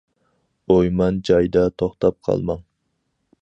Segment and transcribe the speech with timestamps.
[0.75, 2.65] ئويمان جايدا توختاپ قالماڭ.